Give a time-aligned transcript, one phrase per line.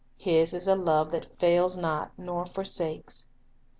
[0.17, 3.27] His is a love that fails not nor forsakes.